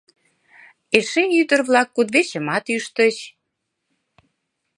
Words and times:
—Эше 0.97 1.23
ӱдыр-влак 1.41 1.87
кудывечымат 1.95 2.65
ӱштыч... 2.75 3.17